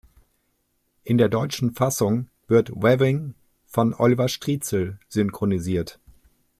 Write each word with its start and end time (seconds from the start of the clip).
In 1.03 1.19
der 1.19 1.29
deutschen 1.29 1.75
Fassung 1.75 2.27
wird 2.47 2.71
Weaving 2.71 3.35
von 3.67 3.93
Oliver 3.93 4.29
Stritzel 4.29 4.97
synchronisiert. 5.09 5.99